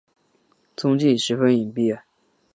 [0.75, 1.99] 踪迹十分隐蔽。